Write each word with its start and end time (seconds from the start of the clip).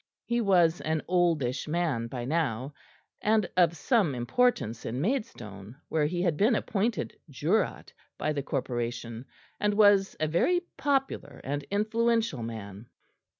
He 0.25 0.41
was 0.41 0.81
an 0.81 1.03
oldish 1.07 1.67
man 1.67 2.07
by 2.07 2.25
now, 2.25 2.73
and 3.21 3.47
of 3.55 3.77
some 3.77 4.15
importance 4.15 4.83
in 4.83 4.99
Maidstone, 4.99 5.75
where 5.89 6.07
he 6.07 6.23
had 6.23 6.37
been 6.37 6.55
appointed 6.55 7.15
Jurat 7.29 7.93
by 8.17 8.33
the 8.33 8.41
Corporation, 8.41 9.25
and 9.59 9.75
was 9.75 10.15
a 10.19 10.27
very 10.27 10.61
popular 10.75 11.39
and 11.43 11.61
influential 11.69 12.41
man. 12.41 12.87